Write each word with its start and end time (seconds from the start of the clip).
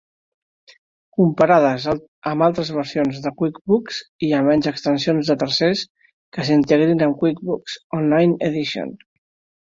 Comparades 1.17 1.83
amb 2.29 2.45
altres 2.45 2.71
versions 2.77 3.19
de 3.25 3.31
QuickBooks, 3.41 3.99
hi 4.27 4.29
ha 4.33 4.39
menys 4.47 4.69
extensions 4.71 5.29
de 5.31 5.35
tercers 5.43 5.83
que 6.37 6.45
s'integrin 6.47 7.05
amb 7.09 7.19
QuickBooks 7.25 7.77
Online 7.99 8.39
Edition. 8.49 8.95